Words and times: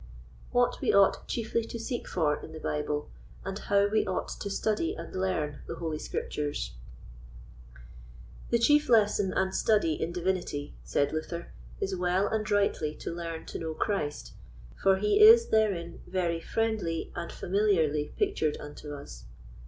What 0.49 0.81
we 0.81 0.91
ought 0.91 1.27
chiefly 1.27 1.63
to 1.65 1.77
seek 1.79 2.07
for 2.07 2.37
in 2.43 2.53
the 2.53 2.59
Bible, 2.59 3.11
and 3.45 3.59
how 3.59 3.85
we 3.87 4.03
ought 4.07 4.29
to 4.29 4.49
study 4.49 4.95
and 4.95 5.15
learn 5.15 5.59
the 5.67 5.75
Holy 5.75 5.99
Scriptures. 5.99 6.73
The 8.49 8.57
chief 8.57 8.89
lesson 8.89 9.31
and 9.31 9.53
study 9.53 10.01
in 10.01 10.11
Divinity, 10.11 10.73
said 10.83 11.13
Luther, 11.13 11.51
is 11.79 11.95
well 11.95 12.25
and 12.27 12.49
rightly 12.49 12.95
to 12.95 13.13
learn 13.13 13.45
to 13.45 13.59
know 13.59 13.75
Christ, 13.75 14.33
for 14.75 14.97
he 14.97 15.19
is 15.23 15.49
therein 15.49 16.01
very 16.07 16.41
friendly 16.41 17.11
and 17.13 17.31
familiarly 17.31 18.11
pictured 18.17 18.57
unto 18.59 18.95
us. 18.95 19.25